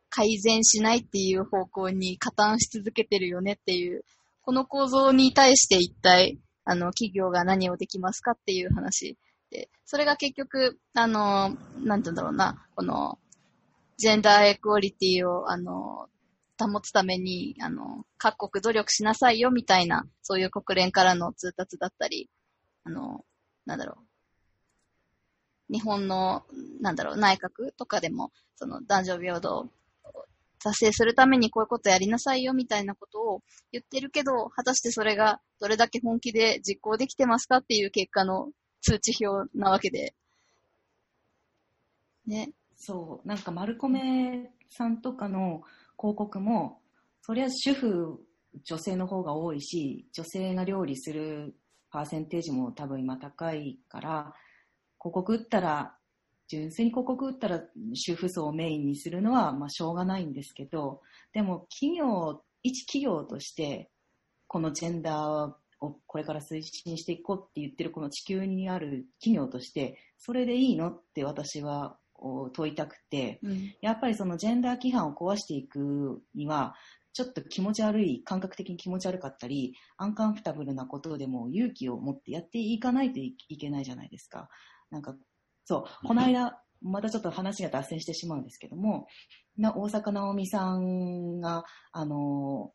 [0.09, 4.03] 改善しないっていう方向に加担し続けてるよねっていう、
[4.41, 9.17] この構造に対して一体、あの、企業が何をできますかっていう話
[9.51, 13.19] で、それが結局、あの、なんて言うんだろうな、この、
[14.01, 16.09] ジェンダーエクオリティを、あの、
[16.59, 22.27] 保つために、あの、各国努力しなさいよみたいな、そういう国連からの通達だったり、
[22.83, 23.23] あの、
[23.67, 23.99] なんだろ
[25.69, 25.73] う。
[25.73, 26.43] 日本の、
[26.81, 29.69] なんだろう、内閣とかでも、その男女平等を
[30.57, 38.49] 達成するためにこういうことやりなさいよみたいなことを言ってるけど、果たしてそれがどれだけ本気で実行できてますかっていう結果の
[38.81, 40.15] 通知表なわけで。
[42.25, 42.51] ね。
[42.83, 45.61] そう、なんか丸米さんとかの
[45.99, 46.81] 広告も、
[47.21, 48.19] そりゃ主婦、
[48.63, 51.55] 女性の方が多いし、女性が料理する
[51.91, 54.33] パーセンテージも多分今高いから、
[54.99, 55.95] 広告打ったら、
[56.47, 57.61] 純粋に広告打ったら
[57.93, 61.01] 主婦層をメインにするのは、まあしょうがないんですけど、
[61.33, 63.91] でも企業、一企業として、
[64.47, 71.97] このジェンダーをこれから推進していこうって言ってるこの地球にある企業として、それでいいのって私は
[72.53, 73.73] 問いたくて、うん。
[73.81, 76.75] やっぱりそのジェンダー規範を壊していくには、
[77.13, 84.47] ちょっと気持ち悪い、感覚的に気持ち悪かったり、アンカンフタブルなことでも勇気を持ってやっていかないといいけないじゃないですか。
[84.91, 85.15] なんか、
[85.65, 89.07] そう、この間、またちょっと話が脱線してしまうんですけども、
[89.57, 92.73] な大坂なおみさんが、あの、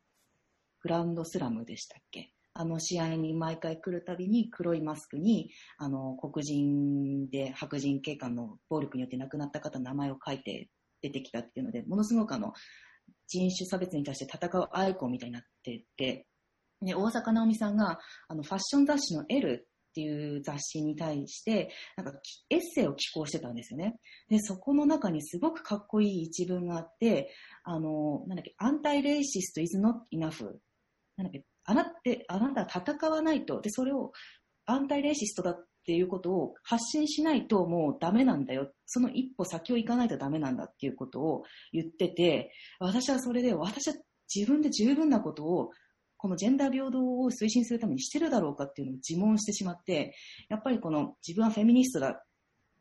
[0.81, 2.31] グランドスラムでしたっけ？
[2.59, 10.69] あの試合に毎回来るたびに黒いマスクに、あの、黒人で白人警官の暴力によって亡くなった方の名前を書いて
[11.01, 12.53] 出てきたっていうので、ものすごくあの、
[13.27, 16.25] 人種差別に対して戦うアイコンみたいになってて、
[16.81, 23.99] で、大坂なおみさんが、あの、ファッション雑誌の L っていう雑誌に対して、なんかエッセイを寄稿してたんですよね。
[24.29, 30.43] で、そこの中にすごくかっこいい一文があって、あの、なんだっけ、アンタイレイシスト is not enough。
[31.17, 31.91] なんだっけ、あなた、
[32.29, 33.61] あなた戦わないと。
[33.61, 34.13] で、それを、
[34.65, 38.71] アンタイレイシストだっていうことを発信しないともうダメなんだよ。
[38.85, 43.93] その一歩先を行かないとダメなんだっていうことを言ってて、私はそれで、私は
[44.33, 45.71] 自分で十分なことを、
[46.17, 50.15] このジェンダー平等を推進するためにしてるだろうかっていうのを自問してしまって、
[50.49, 52.23] やっぱりこの自分はフェミニストだっ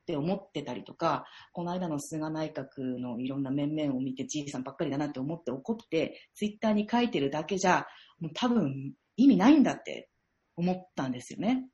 [0.07, 7.87] て思ってたりとか、この間の菅内閣のいろんな面々を見て、じいさんばっかりだなって思って怒って、ツイッターに書いてるだけじゃ、
[8.21, 10.09] もう多分意味ないんだって
[10.57, 11.69] 思ったんですよね。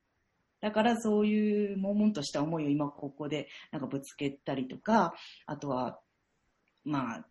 [0.60, 5.12] だからそういう悶々とした思いを今ここでなんかぶつけたりとか、
[5.46, 5.98] あとは、
[6.84, 7.26] まあ、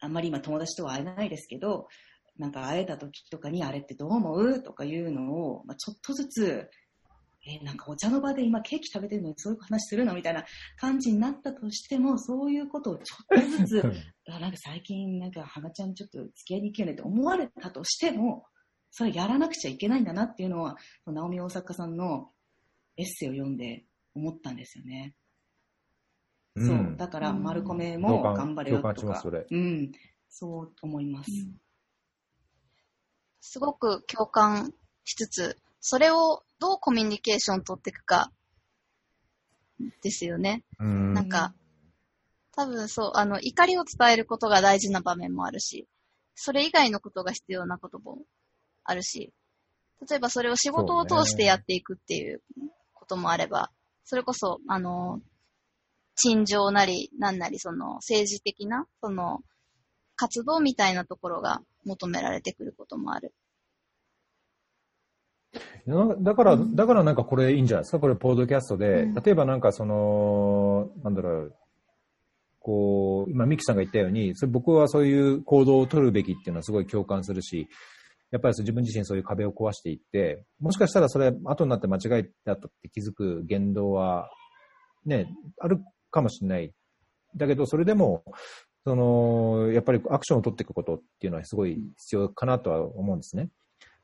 [0.00, 1.88] あんまり今友達とは会えないですけど、
[2.36, 4.62] なんか会えた時とかにあれってどう思う？
[4.62, 6.70] とかいうのを、まあ、ちょっとずつ、
[7.46, 10.44] えーなんかお茶の場で今ケーキ食べてるのにそういう話するのみたいな
[10.76, 13.92] 感じになったとしても、そういうことをちょっとずつ、
[14.28, 18.44] あなんか最近なんか花ちゃんちょっと付き合いに行くよねって思われたとしても、
[18.90, 22.30] それやらなくちゃいけないんだなっていうのは、直美大阪さんの
[22.96, 25.14] エッセイを読んで思ったんですよね。
[26.56, 26.96] そう。
[26.96, 29.30] だから、うん丸米共も感頑張れよとか共感します、そ。
[29.30, 29.46] れ。
[29.48, 29.92] うん。
[30.28, 31.30] そう思います。
[33.40, 34.72] すごく共感
[35.04, 38.30] しつつ、それをどうコミュニケーション取っていくか、
[40.02, 40.64] ですよね。
[40.80, 41.54] うんなんか、
[42.52, 45.86] 多分そう、あの、怒りを伝えることが大事な場面もあるし、
[46.34, 48.18] それ以外のことが必要なことも
[48.84, 49.32] あるし、
[50.08, 52.42] 例えばそれを仕事を通してやっていくっていう
[52.94, 53.70] こともあれば、
[54.04, 55.20] それこそ、あの、
[56.16, 59.40] 陳情なり、なんなり、その、政治的な、その、
[60.16, 63.32] 活動みたいなところが求められてくることもある。
[66.20, 68.00] だから、だからなんかこれいいんじゃないですか？
[68.00, 69.02] これ、ポッドキャストで。
[69.02, 71.54] うん例えばなんかその、なんだろう、
[72.60, 77.68] こう、今、ミキさんが言ったように、それ僕はそういう行動を取るべきっていうのはすごい共感するし、
[78.30, 84.28] やっぱり自分自身そういう壁を壊していって、もしかしたらそれ後になって間違いだったって気づく言動は、
[85.06, 85.26] ね、
[85.58, 86.72] あるかもしれない。
[87.36, 88.22] だけど、それでも、
[88.84, 93.48] その、やっぱりアクションを取っていくことっていうのはすごい必要かなとは思うんですね。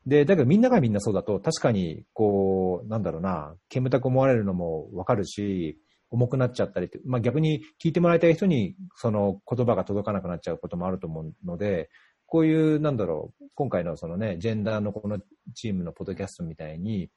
[0.06, 5.78] で、だけどみんながみんなそうだと、確かに、こう、なんだろうな、煙たく思われるのもわかるし、
[6.10, 11.88] 重くなっちゃったりって、まあ逆に聞いてもらいたい人に、その言葉が届かなくなっちゃうこともあると思うので、
[12.26, 15.18] こういう、なんだろう、今回のそのね、ジェンダーのこの
[15.54, 17.10] チームのポッドキャストみたいに、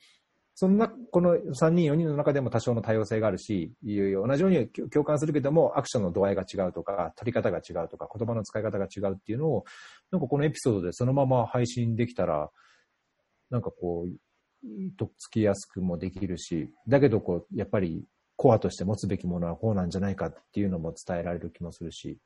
[0.56, 9.66] そんな、この3人、4人の中でも多少の多様性があるし、同じように共感するけども、アクションの度合いが違うとか、取り方が違うとか、言葉の使い方が違うっていうのを、
[10.10, 12.50] なんかこのエピソードでそのまま配信できたら、
[13.50, 14.18] なんかこう、
[14.98, 18.06] とっつきやすくもできるし、だけどこう、やっぱり
[18.36, 22.18] コアとして持つべきものはこうなんじゃないかっていうのも伝えられる気もするし、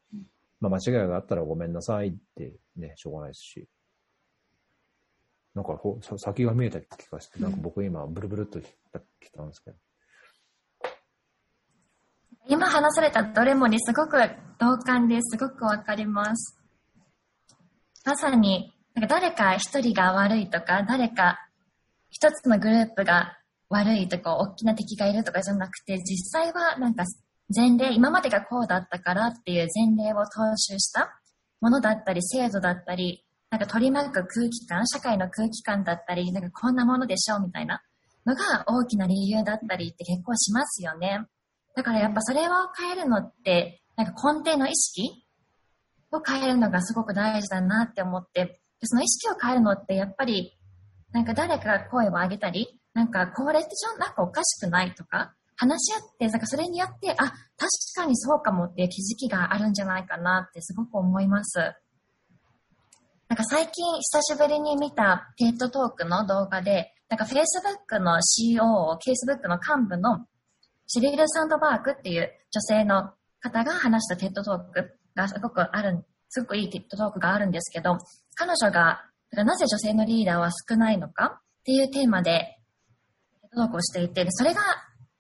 [0.60, 3.68] まあ間違いがあったらごめんなさいってね、しょうがないですし。
[5.54, 8.66] なんかほ先が見えた気がして、なんか僕今ブルブルっとき
[9.32, 9.78] たんですけど。
[12.48, 14.18] 今話されたどれもにすごく
[14.60, 16.58] 同感ですごくわかります。
[18.06, 21.48] まさに、なんか誰か一人が悪いとか、誰か
[22.10, 23.38] 一つのグループが
[23.70, 27.06] 悪いとか、大きな敵がいるとかじゃなくて、実際はなんか
[27.56, 31.10] 前例、今までがこうだったからっていう前例を踏襲した
[31.62, 37.82] ものだったり、制度だったり、なんか取り巻く空気感、社会の空気感だったり、なんかこんなものでしょうみたいな
[38.26, 41.26] のが大きな理由だったりって結構しますよね。
[41.76, 45.26] だからやっぱそれを変えるのって、なんか根底の意識
[46.12, 50.58] を変えるのがすごく大事だなって思って、その意識を変えるのってやっぱり、
[51.12, 57.36] なんか誰かが声を上げたり、なんかこれってちょなんかおかしくないとか、話し合って、なんかそれによって、あ、確
[57.96, 61.60] かにそうかもっていう気づきがあるんじゃないかなってすごく思います。
[63.28, 70.26] なんか最近久しぶりに見た TED トークの動画で、なんか Facebook の CEO、Facebook の幹部の
[70.88, 77.98] シェリル・サンドバーグっていう女性の方が話した TED トークがすごくある、すごくいい TED トークがあるんですけど、
[78.36, 81.26] 彼女がなぜ女性のリーダーは少ないのか？
[81.26, 82.58] っていうテーマで
[83.42, 84.62] TED トークをしていて、それが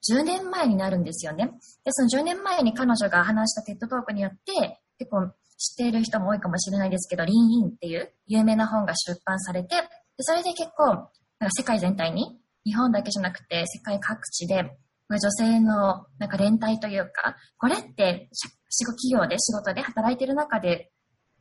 [0.09, 1.51] 10年前になるんですよね。
[1.83, 9.83] で、その10年前に彼女が話した TED トークによって、結構知っている人も多いかもしれないですけど、 Lean In っていう有名な本が出版されて、で
[10.19, 11.09] それで結構、なんか
[11.51, 14.77] 世界全体に、日本だけじゃなくて世界各地で、
[15.09, 18.29] 女性のなんか連帯というか、これって
[18.69, 20.89] 企業で仕事で働いてる中で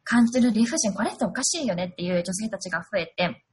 [0.04, 3.44] 感じる理不尽、これっておかしいよねっていう女性たちが増えて、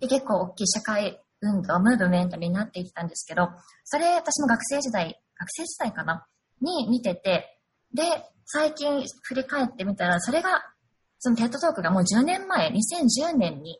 [0.00, 3.48] で結構大きい社会運動、ムーブメントになっていったんですけど、
[3.84, 6.26] それ私も学生時代、学生時代かな？
[6.60, 7.60] に見てて、
[7.94, 8.02] で、
[8.46, 10.62] 最近振り返ってみたら、それが、
[11.18, 13.78] そのテッドトークがもう10年前、2010年に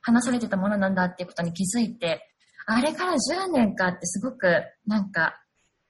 [0.00, 2.22] 話されてたものなんだっていうことに気づいて、
[2.66, 5.34] あれから10年かってすごくなんか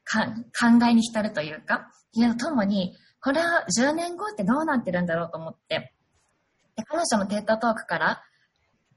[0.04, 1.90] か考えに浸るというか、
[2.38, 2.96] ともに、
[3.26, 5.92] これは10年後ってどうなってるんだろうと思って、
[6.76, 8.22] で彼女の TED トークから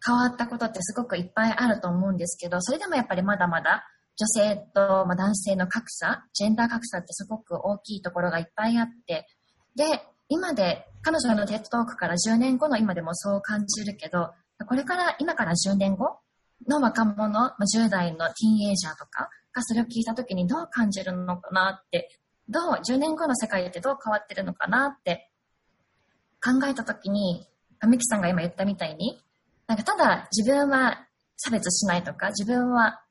[0.06, 3.88] 変わったことってすごくいっぱいあると思うんですけど、それでもやっぱりまだまだ
[4.18, 9.26] 女性と、男性の格差、ジェンダー格差ってすごく大きいところがいっぱいあって、
[9.76, 9.86] で、
[10.28, 14.30] 今で、彼女の TED トークから10年後の今でもそう感じるけど、
[14.68, 16.20] これから、今から10年後
[16.68, 22.10] の若者、10代のティーンエイジャーとかがそれを聞いた時にどう感じるのかなって、
[22.50, 25.32] どう、10年後の世界ってどう変わってるのかなって
[26.44, 27.48] 考えた時に、
[27.88, 29.22] ミキさんが今言ったみたいに、
[29.68, 31.08] なんかただ自分は
[31.38, 33.02] 差別しないとか、自分は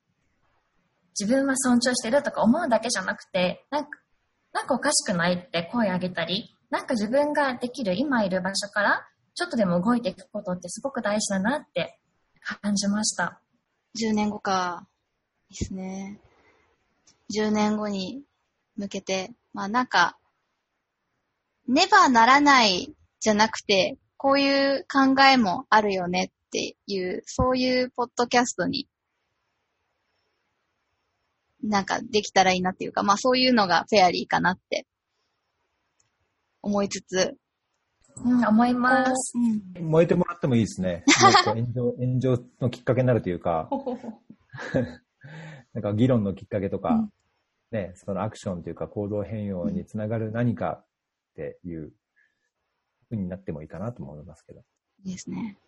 [1.19, 3.91] 自分は尊重してるとか思うだけじゃなくて、なんか、
[4.53, 11.99] なんかおかしくないって声上げたり、なんか自分ができる今いる場所からちょっとでも動いていくことってすごく大事だなって
[12.63, 13.41] 感じました。
[14.01, 14.87] 10年後か。
[15.51, 16.21] いいっすね。
[17.37, 18.23] 10年後に
[18.79, 20.17] 向けて、まあなんか、
[21.67, 28.89] ねばならないじゃなくて、こういう考えもあるよねっていう、そういうポッドキャストに
[31.63, 34.87] なんかできたらいいなっていうか、まあそういうのがフェアリーかなって
[36.63, 37.37] 思いつつ。
[38.25, 39.35] うん、思います。
[39.79, 41.05] うん、燃えてもらってもいいですね。
[41.47, 43.71] 炎上、炎上のきっかけになるというか、
[45.73, 47.13] なんか議論のきっかけとか、うん、
[47.71, 50.87] ね、そのアクションというか行動変容につながる何かっ
[51.37, 51.93] ていう
[53.09, 54.61] ふうになってもいいかなと思いますけど。
[55.05, 55.59] いいですね。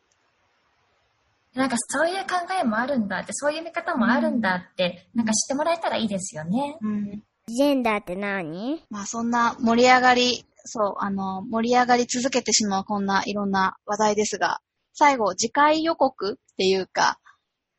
[1.54, 6.78] なんかそういう考えもあるんだって、そういう見方もあるんだって、うん、なんか知ってもらえたらいいですよね。
[6.80, 7.22] うん。
[7.48, 8.84] ジェンダーって何？
[8.88, 14.60] まあそんな盛り上がり、そう、あの、盛り上がり続けてしまうこんないろんな話題ですが、
[14.92, 17.18] 最後、次回予告っていうか、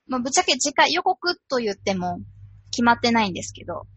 [0.08, 2.20] まあぶっちゃけ次回予告と言っても
[2.72, 3.88] 決まってないんですけど、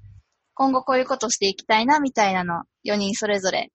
[0.54, 3.70] 今後こういうことしていきたいなみたいなの4人それぞれ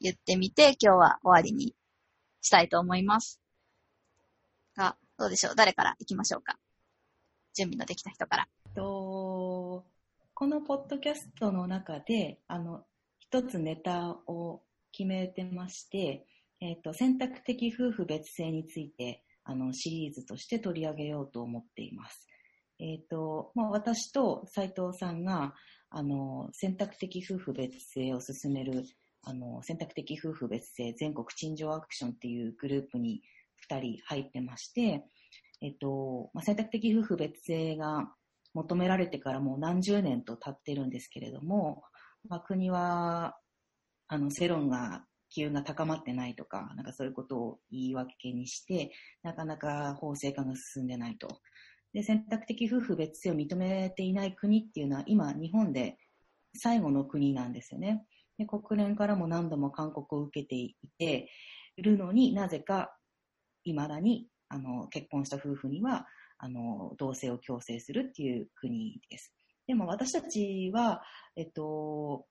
[0.00, 1.74] 言ってみて、今日は終わりに
[2.40, 3.40] したいと思います。
[4.76, 5.54] が、どうでしょう？
[5.56, 6.56] 誰から行きましょうか？
[7.54, 8.48] 準備のできた人から。
[8.74, 9.84] と
[10.32, 12.84] このポッドキャストの中であの
[13.18, 14.62] 一つネタを
[14.92, 16.24] 決めてまして、
[16.60, 22.28] えっと選択的夫婦別姓についてあのシリーズとして取り上げようと思っています。
[22.78, 25.52] えっとまあ、私と斉藤さんが
[25.90, 28.84] あの選択的夫婦別姓を進める
[29.22, 33.22] あの選択的夫婦別姓全国陳情アクションっていうグループに
[33.68, 35.04] 2人入ってまして、
[35.60, 38.08] えっとまあ、選択的夫婦別姓が
[38.54, 41.82] 求められてからもう何十年と経ってるんですけれども、
[42.28, 43.36] まあ、国は
[44.08, 48.90] あの世論が機運が高まってないとか、なんかそういうことを言い訳にして、
[49.22, 51.28] なかなか法制化が進んでないと。
[51.92, 55.98] で、選択的夫婦別姓を認めていない国っていうのは今日本で
[56.54, 58.04] 最後の国なんですよね。
[58.38, 61.30] で国連からも何度も勧告を受けていて
[61.76, 62.96] いるのになぜか
[63.64, 66.06] 未だにあの結婚した夫婦には
[66.38, 69.34] あの同性を強制するっていう国です。
[69.66, 71.02] でも私たちは、
[71.36, 72.26] えっと、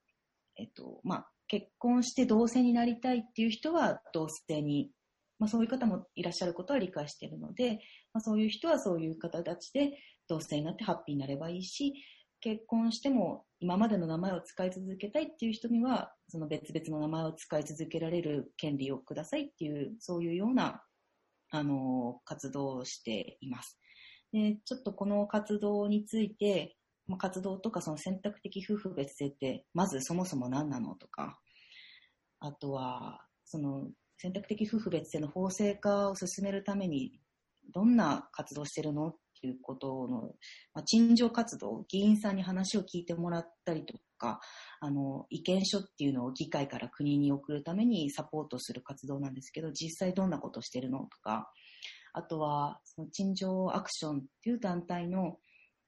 [0.58, 4.92] えっと、まあ、結婚して同性になりたいっていう人は同性に、
[5.40, 7.80] まあそういう方もいらっしゃることは理解しているので、
[8.14, 11.94] まあそういう人はそういう形で同性になってハッピーになればいいし、
[12.42, 20.82] 結婚しても今までの名前を使い続けたいっていう人には、その別々の名前を使い続けられる権利をくださいっていう、そういうような、
[21.52, 23.78] あの、活動をしています。
[24.32, 26.78] で、ちょっとこの活動について、
[27.08, 31.40] まあ、活動とかその選択的夫婦別姓って、まずそもそも何なのとか、
[32.40, 33.90] あとは、その
[34.22, 37.20] 選択的夫婦別姓の法制化を進めるために、
[37.74, 39.08] どんな活動してるの？
[39.08, 40.36] っていうことの、
[40.74, 44.42] まあ、陳情活動、議員さんに話を聞いてもらったりとか、
[44.82, 51.00] あの、意見書っていうのを議会から国に送るためにサポートする活動なんですけど、実際どんなことしてるの？
[51.00, 51.50] とか、
[52.12, 55.38] あとは、その陳情アクションっていう団体の、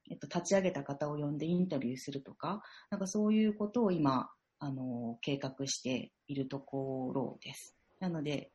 [0.10, 4.30] えっと、立ち上げた方を呼んでインタビューするとか、なんかそういうことを今、
[4.60, 7.76] あの、計画しているところです。
[8.02, 8.52] なので、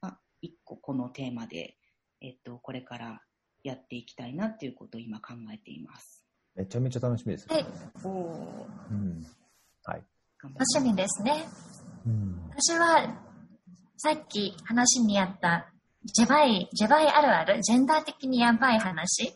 [0.00, 1.76] まあ、一個このテーマで、
[2.22, 3.20] えっと、これから
[3.62, 6.24] やっていきたいなっていうことを今考えています。
[6.56, 7.46] めちゃめちゃ楽しみです。
[7.48, 7.66] はい。
[8.04, 9.26] おお、うん。
[9.84, 10.02] はい。
[10.42, 11.44] 楽しみですね。
[12.06, 12.48] うん。
[12.48, 13.22] 私は、
[13.98, 15.70] さっき話にあった、
[16.04, 19.34] ジェバイ、ジェバイあるある、ジェンダー的にやばい話。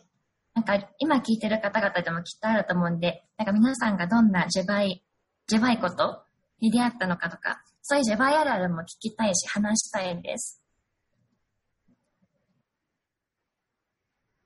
[0.55, 5.03] なんか、今聞いてる方々でもきっとあると思うんで、なんか皆さんがどんなジェバイ、
[5.45, 6.24] ジェバイこと
[6.59, 10.61] に出会ったのかとか、そういうジェバイあるあるも聞きたいし、話したいんです。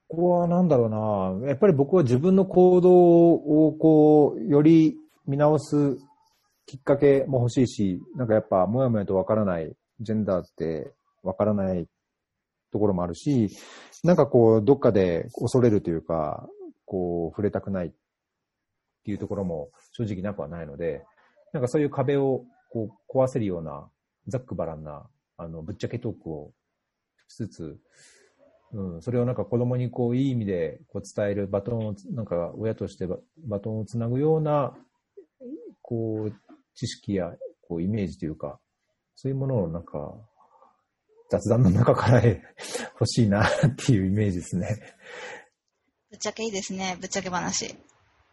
[0.10, 1.48] ここはなんだろうな。
[1.50, 4.98] やっぱり僕は自分の行動をこう、より
[5.28, 5.98] 見直す
[6.66, 10.92] きっかけも欲しいし、なんかやっぱもやもやとわからない、ジェンダーって
[11.22, 11.88] わからない
[12.72, 13.50] ところもあるし、
[14.04, 16.48] なんかこう、どっかで恐れるというか、
[16.86, 17.92] こう、触れたくないっ
[19.06, 21.04] ていうところも正直なくはないので、
[21.54, 23.90] なんかそういう壁をこう壊せるような、
[24.28, 26.52] ざっくばらんな、あの、ぶっちゃけトークを
[27.28, 27.78] しつつ、
[28.72, 34.76] うん、それをなんか子供にこういい意味でこう伝えるバトンをつ、なんか親としてババトンをつなぐような、
[35.82, 36.34] こう、
[36.76, 38.60] 知識やこうイメージというか、
[39.16, 40.16] そういうものをなんか、
[41.30, 44.80] 雑談の中から欲しいなっていうイメージですね。
[46.10, 46.98] ぶっちゃけいいですね。
[47.00, 47.76] ぶっちゃけ話。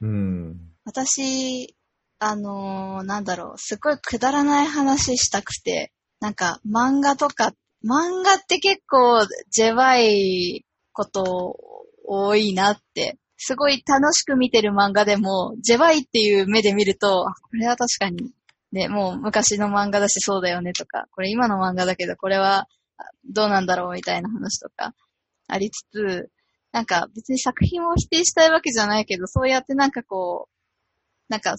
[0.01, 0.57] うん。
[0.85, 1.76] 私、
[2.19, 7.53] あのーなんだろう、すごいくだらない話したくて、なんか漫画とか、
[7.85, 11.57] 漫画って結構ジェバいこと
[12.05, 18.33] 多いなって、すごい楽しく見てる漫画でも、ジェバいっていう目で見ると、これは確かに、
[18.73, 22.67] ね、もう昔の漫画だしそうだよねとか、これ今の漫画だけど、これは
[23.31, 24.95] どうなんだろうみたいな話とか
[25.49, 26.31] ありつつ、
[26.73, 31.57] なんか別に作品を否定したいわけじゃないけど、そうやってなんかこう、なんか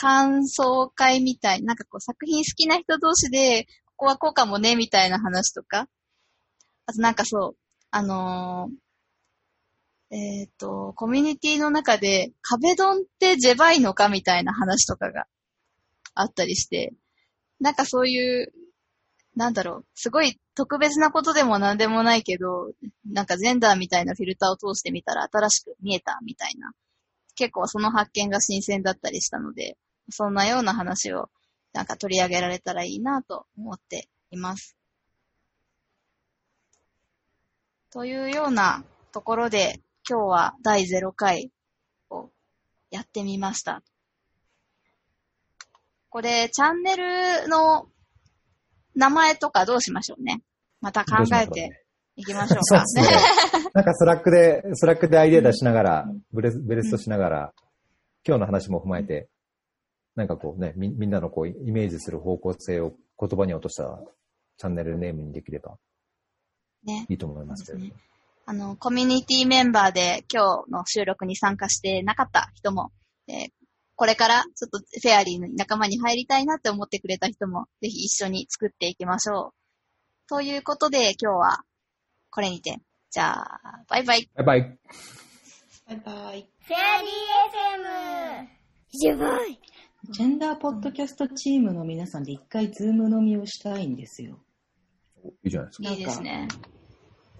[0.00, 5.88] 感想会みたい、なんかこう作品好きな人同士で、ここはこうかもね、みたいな話とか。
[6.86, 7.56] あとなんかそう、
[7.90, 15.26] あのーえっ、と、コミュニティの中で壁ドンってジェバいのかみたいな話とかが
[16.14, 16.94] あったりして、
[17.60, 18.52] なんかそういう、
[19.36, 22.72] なんだろう、すごい特別なことでもなんでもないけど、
[23.04, 26.72] なんかジェンダーみたいなフィルターを通してみたら新しく見えたみたいな。
[27.36, 29.76] 結構その発見が新鮮だったりしたので、
[30.10, 31.28] そんなような話を
[31.72, 34.76] なんか取り上げられたらいいなと思っています。
[37.92, 41.50] というようなところで、今日は第0回
[42.10, 42.30] を
[42.90, 43.82] やってみました。
[46.08, 47.86] これ、チャンネルの
[48.94, 50.42] 名前とかどうしましょうね。
[50.80, 51.84] また考えて
[52.16, 52.84] いきましょうか。
[52.86, 53.10] そうね。
[53.74, 57.54] なんか Slack で、 Slack でアイデア出しながら、ブレス、ブレストしながら、
[58.26, 59.28] 今日の話も踏まえて、
[60.16, 64.00] なんかこうね、みみんなのこう、イメージする方向性を言葉に落とした
[64.58, 65.76] チャンネルネームにできれば
[66.84, 67.06] ね。
[67.08, 68.00] いいと思いますけど、そうです
[68.46, 72.90] あの、コミュニティメンバーで今日の収録に参加してなかった人も、
[73.28, 73.48] えー
[74.00, 80.26] これからちょっとフェアリーの仲間に入りたいなって思ってくれた人も、ぜひ一緒に作っていきましょう。
[80.26, 81.58] ということで今日は
[82.30, 82.78] これにて。
[83.10, 84.30] じゃあ、バイバイ。
[84.36, 84.60] バイバイ。
[85.86, 86.48] バイバイ。
[86.60, 88.48] フェアリー FM!
[88.92, 89.60] ジュバイ
[90.08, 94.38] ジェンダーポッドキャストチームの皆さんで一回ズーム飲みをしたいんですよ。
[95.44, 95.90] いいじゃないですか。
[95.90, 96.48] いいですね。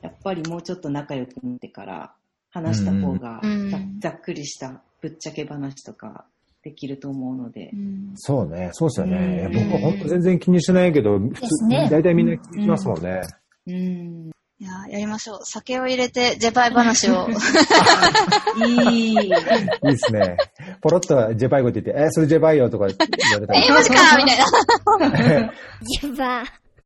[0.02, 2.12] やっぱりもうちょっと仲良くなってから
[2.50, 6.26] 話した方がうんざざっくりしたぶっちゃけ話とか
[6.62, 7.76] できると思うのでう。
[7.76, 9.48] んそうね、そうですよね。
[9.50, 13.22] 僕は本当全然気にしてないけど、普通ね大体みんな気にしますもんね。
[13.66, 14.30] うん。
[14.62, 15.40] いや、やりましょう。
[15.44, 17.26] 酒を入れて、ジェパイ話を。
[18.62, 19.14] いい。
[19.14, 20.36] いいですね。
[20.82, 23.66] ポロッとジェパイ語って言って、えーそれジェパイよとか言われたえら。
[23.72, 25.52] ー、マジかみたいな。
[25.80, 26.59] ジュバイ